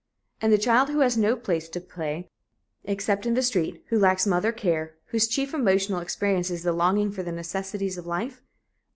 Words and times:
And 0.41 0.51
the 0.51 0.57
child 0.57 0.89
who 0.89 1.01
has 1.01 1.15
no 1.15 1.35
place 1.35 1.69
to 1.69 1.79
play 1.79 2.27
except 2.85 3.27
in 3.27 3.35
the 3.35 3.43
street, 3.43 3.83
who 3.89 3.99
lacks 3.99 4.25
mother 4.25 4.51
care, 4.51 4.95
whose 5.09 5.27
chief 5.27 5.53
emotional 5.53 5.99
experience 5.99 6.49
is 6.49 6.63
the 6.63 6.73
longing 6.73 7.11
for 7.11 7.21
the 7.21 7.31
necessities 7.31 7.99
of 7.99 8.07
life? 8.07 8.41